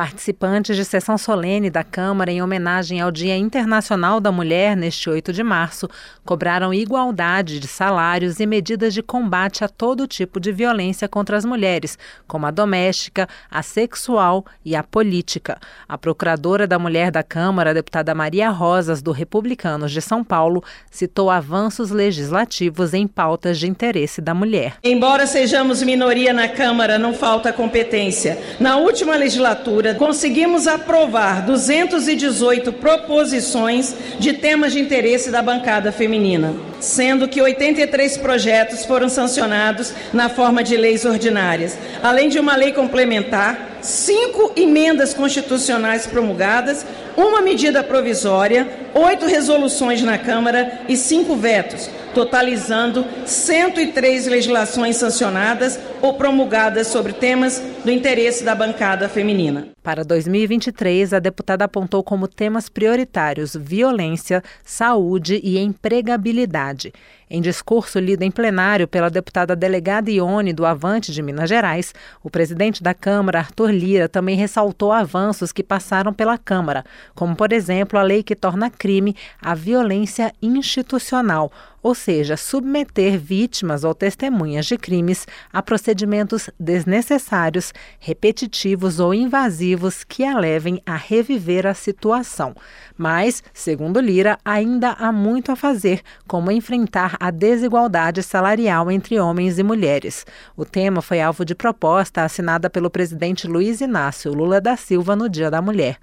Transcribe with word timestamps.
Participantes 0.00 0.78
de 0.78 0.84
sessão 0.86 1.18
solene 1.18 1.68
da 1.68 1.84
Câmara 1.84 2.32
em 2.32 2.40
homenagem 2.40 3.02
ao 3.02 3.10
Dia 3.10 3.36
Internacional 3.36 4.18
da 4.18 4.32
Mulher, 4.32 4.74
neste 4.74 5.10
8 5.10 5.30
de 5.30 5.42
março, 5.42 5.86
cobraram 6.24 6.72
igualdade 6.72 7.60
de 7.60 7.68
salários 7.68 8.40
e 8.40 8.46
medidas 8.46 8.94
de 8.94 9.02
combate 9.02 9.62
a 9.62 9.68
todo 9.68 10.06
tipo 10.06 10.40
de 10.40 10.52
violência 10.52 11.06
contra 11.06 11.36
as 11.36 11.44
mulheres, 11.44 11.98
como 12.26 12.46
a 12.46 12.50
doméstica, 12.50 13.28
a 13.50 13.62
sexual 13.62 14.46
e 14.64 14.74
a 14.74 14.82
política. 14.82 15.58
A 15.86 15.98
procuradora 15.98 16.66
da 16.66 16.78
Mulher 16.78 17.10
da 17.10 17.22
Câmara, 17.22 17.74
deputada 17.74 18.14
Maria 18.14 18.48
Rosas, 18.48 19.02
do 19.02 19.12
Republicanos 19.12 19.92
de 19.92 20.00
São 20.00 20.24
Paulo, 20.24 20.64
citou 20.90 21.28
avanços 21.28 21.90
legislativos 21.90 22.94
em 22.94 23.06
pautas 23.06 23.58
de 23.58 23.68
interesse 23.68 24.22
da 24.22 24.32
mulher. 24.32 24.78
Embora 24.82 25.26
sejamos 25.26 25.82
minoria 25.82 26.32
na 26.32 26.48
Câmara, 26.48 26.98
não 26.98 27.12
falta 27.12 27.52
competência. 27.52 28.38
Na 28.58 28.78
última 28.78 29.14
legislatura, 29.14 29.89
conseguimos 29.94 30.66
aprovar 30.66 31.44
218 31.46 32.72
proposições 32.72 33.94
de 34.18 34.32
temas 34.32 34.72
de 34.72 34.80
interesse 34.80 35.30
da 35.30 35.42
bancada 35.42 35.92
feminina, 35.92 36.54
sendo 36.80 37.28
que 37.28 37.40
83 37.40 38.16
projetos 38.18 38.84
foram 38.84 39.08
sancionados 39.08 39.92
na 40.12 40.28
forma 40.28 40.62
de 40.62 40.76
leis 40.76 41.04
ordinárias, 41.04 41.78
além 42.02 42.28
de 42.28 42.38
uma 42.38 42.56
lei 42.56 42.72
complementar, 42.72 43.78
cinco 43.80 44.52
emendas 44.56 45.14
constitucionais 45.14 46.06
promulgadas, 46.06 46.84
uma 47.16 47.40
medida 47.40 47.82
provisória, 47.82 48.68
oito 48.94 49.26
resoluções 49.26 50.02
na 50.02 50.18
Câmara 50.18 50.80
e 50.88 50.96
cinco 50.96 51.36
vetos 51.36 51.88
totalizando 52.14 53.04
103 53.24 54.26
legislações 54.26 54.96
sancionadas 54.96 55.78
ou 56.00 56.14
promulgadas 56.14 56.86
sobre 56.86 57.12
temas 57.12 57.62
do 57.84 57.90
interesse 57.90 58.44
da 58.44 58.54
bancada 58.54 59.08
feminina. 59.08 59.68
Para 59.82 60.04
2023, 60.04 61.14
a 61.14 61.18
deputada 61.18 61.64
apontou 61.64 62.02
como 62.02 62.28
temas 62.28 62.68
prioritários 62.68 63.56
violência, 63.56 64.42
saúde 64.62 65.40
e 65.42 65.58
empregabilidade. 65.58 66.92
Em 67.32 67.40
discurso 67.40 68.00
lido 68.00 68.22
em 68.22 68.30
plenário 68.30 68.88
pela 68.88 69.08
deputada 69.08 69.54
delegada 69.54 70.10
Ione 70.10 70.52
do 70.52 70.66
Avante 70.66 71.12
de 71.12 71.22
Minas 71.22 71.48
Gerais, 71.48 71.94
o 72.24 72.28
presidente 72.28 72.82
da 72.82 72.92
Câmara, 72.92 73.38
Arthur 73.38 73.70
Lira, 73.70 74.08
também 74.08 74.36
ressaltou 74.36 74.90
avanços 74.90 75.52
que 75.52 75.62
passaram 75.62 76.12
pela 76.12 76.36
Câmara, 76.36 76.84
como, 77.14 77.36
por 77.36 77.52
exemplo, 77.52 77.98
a 77.98 78.02
lei 78.02 78.24
que 78.24 78.34
torna 78.34 78.68
crime 78.68 79.16
a 79.40 79.54
violência 79.54 80.32
institucional, 80.42 81.52
ou 81.82 81.94
seja, 81.94 82.36
submeter 82.36 83.18
vítimas 83.18 83.84
ou 83.84 83.94
testemunhas 83.94 84.66
de 84.66 84.76
crimes 84.76 85.26
a 85.52 85.62
procedimentos 85.62 86.50
desnecessários, 86.58 87.72
repetitivos 87.98 89.00
ou 89.00 89.14
invasivos 89.14 90.04
que 90.04 90.24
a 90.24 90.38
levem 90.38 90.80
a 90.84 90.96
reviver 90.96 91.66
a 91.66 91.74
situação. 91.74 92.54
Mas, 92.96 93.42
segundo 93.54 93.98
Lira, 93.98 94.38
ainda 94.44 94.90
há 94.90 95.10
muito 95.10 95.50
a 95.50 95.56
fazer, 95.56 96.02
como 96.28 96.50
enfrentar 96.50 97.16
a 97.18 97.30
desigualdade 97.30 98.22
salarial 98.22 98.90
entre 98.90 99.18
homens 99.18 99.58
e 99.58 99.62
mulheres. 99.62 100.26
O 100.54 100.66
tema 100.66 101.00
foi 101.00 101.20
alvo 101.20 101.44
de 101.44 101.54
proposta 101.54 102.22
assinada 102.22 102.68
pelo 102.68 102.90
presidente 102.90 103.46
Luiz 103.46 103.80
Inácio 103.80 104.34
Lula 104.34 104.60
da 104.60 104.76
Silva 104.76 105.16
no 105.16 105.28
Dia 105.30 105.50
da 105.50 105.62
Mulher. 105.62 105.96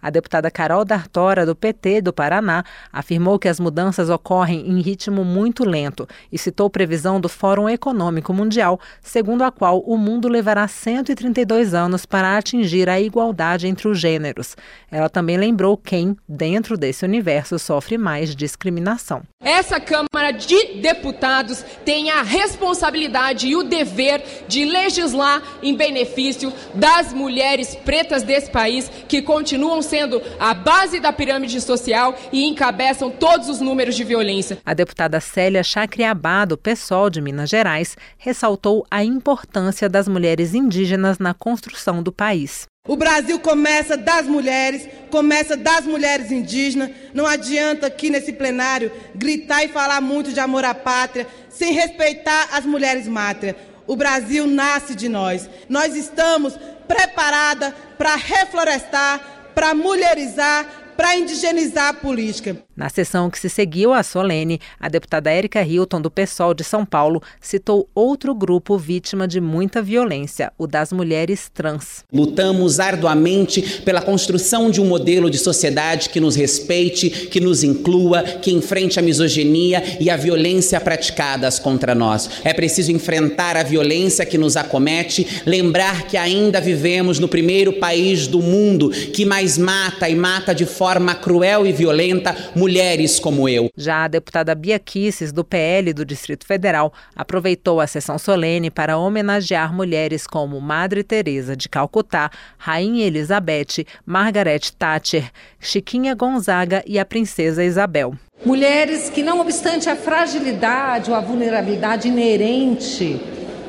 A 0.00 0.10
deputada 0.10 0.50
Carol 0.50 0.84
D'Artora, 0.84 1.44
do 1.44 1.56
PT 1.56 2.02
do 2.02 2.12
Paraná, 2.12 2.62
afirmou 2.92 3.38
que 3.38 3.48
as 3.48 3.58
mudanças 3.58 4.08
ocorrem 4.08 4.68
em 4.68 4.80
ritmo 4.80 5.23
muito 5.24 5.64
lento 5.64 6.08
e 6.30 6.38
citou 6.38 6.70
previsão 6.70 7.20
do 7.20 7.28
Fórum 7.28 7.68
Econômico 7.68 8.32
Mundial, 8.32 8.78
segundo 9.02 9.42
a 9.42 9.50
qual 9.50 9.80
o 9.80 9.96
mundo 9.96 10.28
levará 10.28 10.68
132 10.68 11.74
anos 11.74 12.06
para 12.06 12.36
atingir 12.36 12.88
a 12.88 13.00
igualdade 13.00 13.66
entre 13.66 13.88
os 13.88 13.98
gêneros. 13.98 14.56
Ela 14.90 15.08
também 15.08 15.36
lembrou 15.36 15.76
quem, 15.76 16.16
dentro 16.28 16.76
desse 16.76 17.04
universo, 17.04 17.58
sofre 17.58 17.98
mais 17.98 18.36
discriminação. 18.36 19.22
Essa 19.42 19.80
Câmara 19.80 20.30
de 20.32 20.80
Deputados 20.80 21.64
tem 21.84 22.10
a 22.10 22.22
responsabilidade 22.22 23.48
e 23.48 23.56
o 23.56 23.62
dever 23.62 24.22
de 24.46 24.64
legislar 24.64 25.42
em 25.62 25.74
benefício 25.74 26.52
das 26.74 27.12
mulheres 27.12 27.74
pretas 27.74 28.22
desse 28.22 28.50
país 28.50 28.90
que 29.08 29.20
continuam 29.20 29.82
sendo 29.82 29.94
sendo 29.94 30.20
a 30.38 30.52
base 30.52 31.00
da 31.00 31.12
pirâmide 31.12 31.60
social 31.60 32.14
e 32.32 32.44
encabeçam 32.44 33.10
todos 33.10 33.48
os 33.48 33.60
números 33.60 33.96
de 33.96 34.04
violência. 34.04 34.58
A 34.64 34.74
deputada 34.74 35.13
Célia 35.20 35.62
Chacriabá, 35.62 36.44
do 36.44 36.56
PSOL 36.56 37.10
de 37.10 37.20
Minas 37.20 37.50
Gerais, 37.50 37.96
ressaltou 38.18 38.86
a 38.90 39.02
importância 39.02 39.88
das 39.88 40.08
mulheres 40.08 40.54
indígenas 40.54 41.18
na 41.18 41.34
construção 41.34 42.02
do 42.02 42.12
país. 42.12 42.66
O 42.86 42.96
Brasil 42.96 43.40
começa 43.40 43.96
das 43.96 44.26
mulheres, 44.26 44.86
começa 45.10 45.56
das 45.56 45.86
mulheres 45.86 46.30
indígenas. 46.30 46.90
Não 47.14 47.26
adianta 47.26 47.86
aqui 47.86 48.10
nesse 48.10 48.32
plenário 48.32 48.92
gritar 49.14 49.64
e 49.64 49.68
falar 49.68 50.02
muito 50.02 50.32
de 50.34 50.40
amor 50.40 50.66
à 50.66 50.74
pátria 50.74 51.26
sem 51.48 51.72
respeitar 51.72 52.48
as 52.52 52.66
mulheres 52.66 53.08
mátrias. 53.08 53.56
O 53.86 53.96
Brasil 53.96 54.46
nasce 54.46 54.94
de 54.94 55.08
nós. 55.08 55.48
Nós 55.66 55.96
estamos 55.96 56.58
preparadas 56.86 57.72
para 57.96 58.16
reflorestar, 58.16 59.18
para 59.54 59.74
mulherizar, 59.74 60.66
para 60.96 61.16
indigenizar 61.16 61.88
a 61.88 61.94
política. 61.94 62.56
Na 62.76 62.88
sessão 62.88 63.30
que 63.30 63.38
se 63.38 63.48
seguiu 63.48 63.92
à 63.92 64.02
solene, 64.02 64.60
a 64.80 64.88
deputada 64.88 65.30
Érica 65.30 65.62
Hilton, 65.62 66.00
do 66.00 66.10
PSOL 66.10 66.54
de 66.54 66.64
São 66.64 66.84
Paulo, 66.84 67.22
citou 67.40 67.88
outro 67.94 68.34
grupo 68.34 68.76
vítima 68.76 69.28
de 69.28 69.40
muita 69.40 69.80
violência, 69.80 70.52
o 70.58 70.66
das 70.66 70.92
mulheres 70.92 71.50
trans. 71.52 72.04
Lutamos 72.12 72.80
arduamente 72.80 73.82
pela 73.84 74.00
construção 74.00 74.70
de 74.70 74.80
um 74.80 74.86
modelo 74.86 75.30
de 75.30 75.38
sociedade 75.38 76.08
que 76.08 76.20
nos 76.20 76.34
respeite, 76.34 77.10
que 77.10 77.40
nos 77.40 77.62
inclua, 77.62 78.22
que 78.22 78.52
enfrente 78.52 78.98
a 78.98 79.02
misoginia 79.02 79.82
e 80.00 80.10
a 80.10 80.16
violência 80.16 80.80
praticadas 80.80 81.58
contra 81.58 81.94
nós. 81.94 82.28
É 82.44 82.52
preciso 82.52 82.90
enfrentar 82.92 83.56
a 83.56 83.62
violência 83.62 84.26
que 84.26 84.38
nos 84.38 84.56
acomete, 84.56 85.42
lembrar 85.46 86.06
que 86.06 86.16
ainda 86.16 86.60
vivemos 86.60 87.18
no 87.18 87.28
primeiro 87.28 87.74
país 87.74 88.26
do 88.26 88.40
mundo 88.40 88.90
que 88.90 89.24
mais 89.24 89.56
mata 89.56 90.08
e 90.08 90.14
mata 90.14 90.54
de 90.54 90.66
forma 90.66 90.83
cruel 91.20 91.66
e 91.66 91.72
violenta 91.72 92.34
mulheres 92.54 93.18
como 93.18 93.48
eu. 93.48 93.70
Já 93.76 94.04
a 94.04 94.08
deputada 94.08 94.54
Bia 94.54 94.78
Kisses, 94.78 95.32
do 95.32 95.44
PL 95.44 95.92
do 95.92 96.04
Distrito 96.04 96.46
Federal, 96.46 96.92
aproveitou 97.14 97.80
a 97.80 97.86
sessão 97.86 98.18
solene 98.18 98.70
para 98.70 98.98
homenagear 98.98 99.74
mulheres 99.74 100.26
como 100.26 100.60
Madre 100.60 101.02
Teresa 101.02 101.56
de 101.56 101.68
Calcutá, 101.68 102.30
Rainha 102.58 103.06
Elizabeth, 103.06 103.86
Margaret 104.04 104.60
Thatcher, 104.78 105.30
Chiquinha 105.60 106.14
Gonzaga 106.14 106.82
e 106.86 106.98
a 106.98 107.04
Princesa 107.04 107.64
Isabel. 107.64 108.14
Mulheres 108.44 109.08
que, 109.08 109.22
não 109.22 109.40
obstante 109.40 109.88
a 109.88 109.96
fragilidade 109.96 111.10
ou 111.10 111.16
a 111.16 111.20
vulnerabilidade 111.20 112.08
inerente 112.08 113.20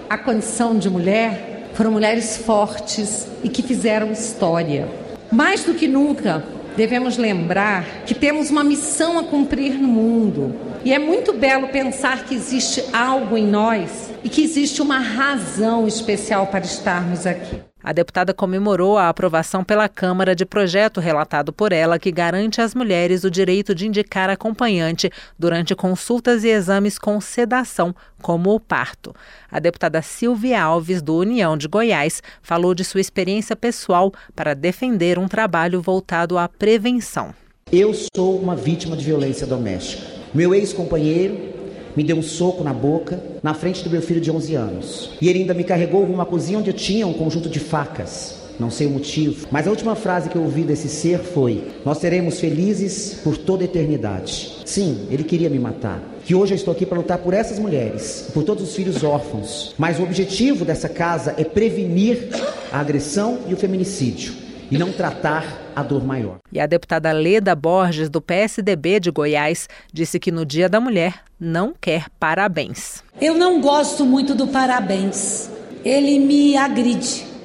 à 0.09 0.17
condição 0.17 0.77
de 0.77 0.89
mulher, 0.89 1.69
foram 1.73 1.91
mulheres 1.91 2.37
fortes 2.37 3.27
e 3.43 3.49
que 3.49 3.61
fizeram 3.61 4.11
história. 4.11 4.87
Mais 5.31 5.63
do 5.63 5.73
que 5.73 5.87
nunca, 5.87 6.43
devemos 6.75 7.17
lembrar 7.17 8.03
que 8.05 8.13
temos 8.13 8.49
uma 8.49 8.63
missão 8.63 9.19
a 9.19 9.23
cumprir 9.23 9.73
no 9.73 9.87
mundo. 9.87 10.55
E 10.83 10.93
é 10.93 10.99
muito 10.99 11.33
belo 11.33 11.69
pensar 11.69 12.25
que 12.25 12.35
existe 12.35 12.83
algo 12.93 13.37
em 13.37 13.47
nós 13.47 14.11
e 14.23 14.29
que 14.29 14.43
existe 14.43 14.81
uma 14.81 14.99
razão 14.99 15.87
especial 15.87 16.47
para 16.47 16.65
estarmos 16.65 17.25
aqui. 17.25 17.74
A 17.87 17.93
deputada 17.93 18.33
comemorou 18.33 18.97
a 18.97 19.09
aprovação 19.09 19.63
pela 19.63 19.87
Câmara 19.87 20.35
de 20.35 20.43
projeto 20.43 20.99
relatado 20.99 21.53
por 21.53 21.71
ela 21.71 21.99
que 21.99 22.11
garante 22.11 22.59
às 22.59 22.73
mulheres 22.73 23.23
o 23.23 23.29
direito 23.29 23.75
de 23.75 23.85
indicar 23.85 24.27
acompanhante 24.27 25.11
durante 25.37 25.75
consultas 25.75 26.43
e 26.43 26.47
exames 26.47 26.97
com 26.97 27.21
sedação, 27.21 27.95
como 28.23 28.55
o 28.55 28.59
parto. 28.59 29.15
A 29.51 29.59
deputada 29.59 30.01
Silvia 30.01 30.63
Alves, 30.63 30.99
do 30.99 31.15
União 31.15 31.55
de 31.55 31.67
Goiás, 31.67 32.23
falou 32.41 32.73
de 32.73 32.83
sua 32.83 33.01
experiência 33.01 33.55
pessoal 33.55 34.11
para 34.35 34.55
defender 34.55 35.19
um 35.19 35.27
trabalho 35.27 35.79
voltado 35.79 36.39
à 36.39 36.49
prevenção. 36.49 37.35
Eu 37.71 37.93
sou 38.15 38.39
uma 38.39 38.55
vítima 38.55 38.97
de 38.97 39.05
violência 39.05 39.45
doméstica. 39.45 40.01
Meu 40.33 40.55
ex-companheiro 40.55 41.54
me 41.95 42.03
deu 42.03 42.17
um 42.17 42.21
soco 42.21 42.63
na 42.63 42.73
boca, 42.73 43.21
na 43.41 43.53
frente 43.53 43.83
do 43.83 43.89
meu 43.89 44.01
filho 44.01 44.21
de 44.21 44.31
11 44.31 44.55
anos. 44.55 45.09
E 45.21 45.29
ele 45.29 45.39
ainda 45.39 45.53
me 45.53 45.63
carregou 45.63 46.19
à 46.19 46.25
cozinha 46.25 46.59
onde 46.59 46.69
eu 46.69 46.73
tinha 46.73 47.07
um 47.07 47.13
conjunto 47.13 47.49
de 47.49 47.59
facas. 47.59 48.43
Não 48.57 48.71
sei 48.71 48.87
o 48.87 48.89
motivo, 48.89 49.47
mas 49.51 49.67
a 49.67 49.69
última 49.69 49.95
frase 49.95 50.29
que 50.29 50.35
eu 50.37 50.43
ouvi 50.43 50.61
desse 50.61 50.87
ser 50.87 51.19
foi: 51.19 51.61
Nós 51.83 51.97
seremos 51.97 52.39
felizes 52.39 53.19
por 53.21 53.37
toda 53.37 53.63
a 53.63 53.65
eternidade. 53.65 54.61
Sim, 54.63 55.07
ele 55.11 55.25
queria 55.25 55.49
me 55.49 55.59
matar. 55.59 56.01
Que 56.23 56.33
hoje 56.33 56.53
eu 56.53 56.55
estou 56.55 56.71
aqui 56.71 56.85
para 56.85 56.97
lutar 56.97 57.17
por 57.17 57.33
essas 57.33 57.59
mulheres, 57.59 58.29
por 58.33 58.43
todos 58.43 58.63
os 58.63 58.73
filhos 58.73 59.03
órfãos. 59.03 59.75
Mas 59.77 59.99
o 59.99 60.03
objetivo 60.03 60.63
dessa 60.63 60.87
casa 60.87 61.35
é 61.37 61.43
prevenir 61.43 62.29
a 62.71 62.79
agressão 62.79 63.39
e 63.49 63.53
o 63.53 63.57
feminicídio 63.57 64.44
e 64.69 64.77
não 64.77 64.91
tratar 64.91 65.45
a 65.75 65.83
dor 65.83 66.03
maior. 66.03 66.37
E 66.51 66.59
a 66.59 66.65
deputada 66.65 67.11
Leda 67.11 67.55
Borges, 67.55 68.09
do 68.09 68.21
PSDB 68.21 68.99
de 68.99 69.11
Goiás, 69.11 69.67
disse 69.93 70.19
que 70.19 70.31
no 70.31 70.45
Dia 70.45 70.69
da 70.69 70.79
Mulher 70.79 71.23
não 71.39 71.73
quer 71.79 72.05
parabéns. 72.19 73.03
Eu 73.21 73.35
não 73.35 73.61
gosto 73.61 74.05
muito 74.05 74.33
do 74.33 74.47
parabéns. 74.47 75.49
Ele 75.83 76.19
me 76.19 76.57
agride 76.57 77.35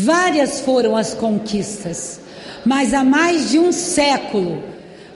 Várias 0.00 0.60
foram 0.60 0.96
as 0.96 1.12
conquistas, 1.12 2.20
mas 2.64 2.94
há 2.94 3.02
mais 3.02 3.50
de 3.50 3.58
um 3.58 3.72
século 3.72 4.62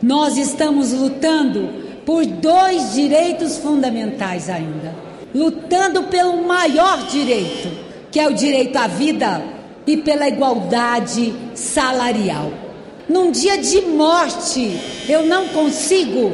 nós 0.03 0.37
estamos 0.37 0.93
lutando 0.93 1.69
por 2.05 2.27
dois 2.27 2.93
direitos 2.93 3.59
fundamentais 3.59 4.51
ainda. 4.51 4.93
Lutando 5.33 6.03
pelo 6.05 6.45
maior 6.45 7.07
direito, 7.07 7.71
que 8.11 8.19
é 8.19 8.27
o 8.27 8.35
direito 8.35 8.77
à 8.77 8.89
vida 8.89 9.41
e 9.87 9.97
pela 9.97 10.29
igualdade 10.29 11.35
salarial. 11.55 12.53
Num 13.09 13.31
dia 13.31 13.59
de 13.59 13.81
morte, 13.83 14.79
eu 15.09 15.27
não 15.27 15.49
consigo 15.49 16.33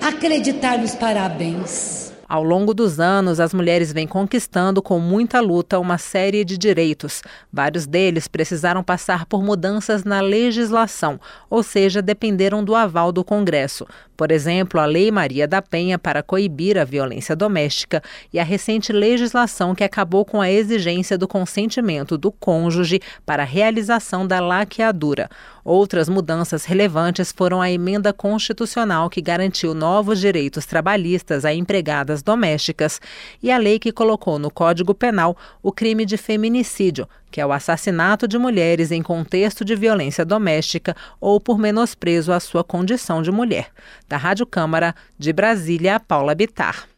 acreditar 0.00 0.78
nos 0.78 0.94
parabéns. 0.94 2.12
Ao 2.28 2.42
longo 2.42 2.74
dos 2.74 3.00
anos, 3.00 3.40
as 3.40 3.54
mulheres 3.54 3.90
vêm 3.90 4.06
conquistando 4.06 4.82
com 4.82 4.98
muita 4.98 5.40
luta 5.40 5.78
uma 5.78 5.96
série 5.96 6.44
de 6.44 6.58
direitos. 6.58 7.22
Vários 7.50 7.86
deles 7.86 8.28
precisaram 8.28 8.84
passar 8.84 9.24
por 9.24 9.42
mudanças 9.42 10.04
na 10.04 10.20
legislação, 10.20 11.18
ou 11.48 11.62
seja, 11.62 12.02
dependeram 12.02 12.62
do 12.62 12.74
aval 12.74 13.12
do 13.12 13.24
Congresso. 13.24 13.86
Por 14.14 14.32
exemplo, 14.32 14.80
a 14.80 14.84
Lei 14.84 15.12
Maria 15.12 15.46
da 15.46 15.62
Penha 15.62 15.96
para 15.96 16.24
coibir 16.24 16.76
a 16.76 16.84
violência 16.84 17.36
doméstica 17.36 18.02
e 18.32 18.38
a 18.38 18.42
recente 18.42 18.92
legislação 18.92 19.76
que 19.76 19.84
acabou 19.84 20.24
com 20.24 20.40
a 20.40 20.50
exigência 20.50 21.16
do 21.16 21.28
consentimento 21.28 22.18
do 22.18 22.32
cônjuge 22.32 23.00
para 23.24 23.44
a 23.44 23.46
realização 23.46 24.26
da 24.26 24.40
laqueadura. 24.40 25.30
Outras 25.64 26.08
mudanças 26.08 26.64
relevantes 26.64 27.30
foram 27.30 27.62
a 27.62 27.70
emenda 27.70 28.12
constitucional 28.12 29.08
que 29.08 29.20
garantiu 29.20 29.72
novos 29.72 30.18
direitos 30.18 30.66
trabalhistas 30.66 31.44
a 31.44 31.54
empregadas 31.54 32.17
domésticas 32.22 33.00
e 33.42 33.50
a 33.50 33.58
lei 33.58 33.78
que 33.78 33.92
colocou 33.92 34.38
no 34.38 34.50
Código 34.50 34.94
Penal 34.94 35.36
o 35.62 35.70
crime 35.70 36.04
de 36.04 36.16
feminicídio, 36.16 37.08
que 37.30 37.40
é 37.40 37.46
o 37.46 37.52
assassinato 37.52 38.26
de 38.26 38.38
mulheres 38.38 38.90
em 38.90 39.02
contexto 39.02 39.64
de 39.64 39.76
violência 39.76 40.24
doméstica 40.24 40.96
ou 41.20 41.38
por 41.38 41.58
menosprezo 41.58 42.32
à 42.32 42.40
sua 42.40 42.64
condição 42.64 43.22
de 43.22 43.30
mulher. 43.30 43.70
Da 44.08 44.16
Rádio 44.16 44.46
Câmara, 44.46 44.94
de 45.18 45.32
Brasília, 45.32 46.00
Paula 46.00 46.34
Bitar. 46.34 46.88